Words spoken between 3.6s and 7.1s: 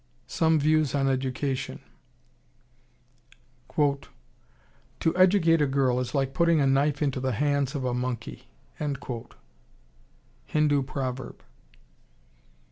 "To educate a girl is like putting a knife